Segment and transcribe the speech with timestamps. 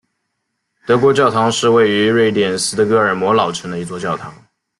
[0.87, 4.33] 德国教堂是位于瑞典斯德哥尔摩老城的一座教堂。